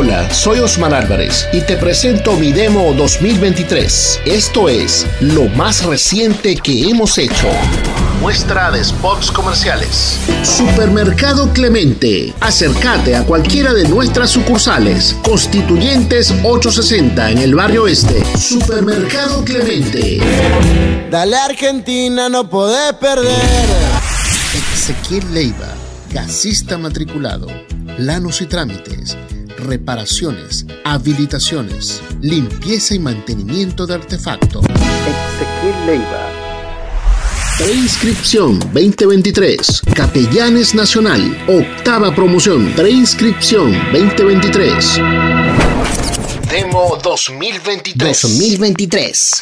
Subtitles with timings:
[0.00, 4.20] Hola, soy Osman Álvarez y te presento mi demo 2023.
[4.26, 7.48] Esto es lo más reciente que hemos hecho.
[8.20, 10.20] Muestra de spots comerciales.
[10.44, 12.32] Supermercado Clemente.
[12.38, 15.16] Acércate a cualquiera de nuestras sucursales.
[15.24, 18.24] Constituyentes 860 en el barrio este.
[18.38, 20.20] Supermercado Clemente.
[21.10, 23.34] Dale Argentina, no podés perder.
[24.74, 25.74] Ezequiel Leiva,
[26.12, 27.48] gasista matriculado.
[27.96, 29.16] Planos y trámites.
[29.58, 34.64] Reparaciones, habilitaciones, limpieza y mantenimiento de artefactos.
[34.64, 36.28] Ezequiel Leiva.
[37.58, 39.82] Preinscripción 2023.
[39.94, 41.36] Capellanes Nacional.
[41.48, 42.72] Octava promoción.
[42.76, 45.00] Preinscripción 2023.
[46.48, 48.22] Demo 2023.
[48.22, 49.40] 2023.